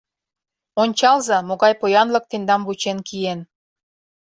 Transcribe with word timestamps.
—Ончалза, 0.81 1.37
могай 1.47 1.73
поянлык 1.79 2.25
тендам 2.29 2.61
вучен 2.67 2.97
киен! 3.07 3.39